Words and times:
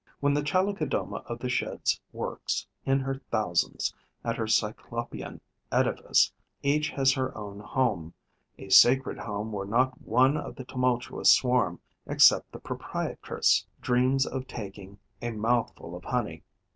When 0.19 0.33
the 0.33 0.41
Chalicodoma 0.41 1.17
of 1.27 1.37
the 1.37 1.47
Sheds 1.47 2.01
works, 2.11 2.65
in 2.87 3.01
her 3.01 3.21
thousands, 3.29 3.93
at 4.23 4.35
her 4.35 4.47
Cyclopean 4.47 5.41
edifice, 5.71 6.31
each 6.63 6.89
has 6.89 7.13
her 7.13 7.37
own 7.37 7.59
home, 7.59 8.15
a 8.57 8.69
sacred 8.69 9.19
home 9.19 9.51
where 9.51 9.67
not 9.67 10.01
one 10.01 10.37
of 10.37 10.55
the 10.55 10.65
tumultuous 10.65 11.29
swarm, 11.29 11.81
except 12.07 12.51
the 12.51 12.57
proprietress, 12.57 13.67
dreams 13.79 14.25
of 14.25 14.47
taking 14.47 14.97
a 15.21 15.29
mouthful 15.29 15.95
of 15.95 16.03
honey. 16.05 16.41